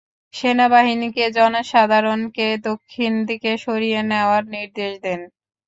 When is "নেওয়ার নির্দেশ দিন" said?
4.11-5.19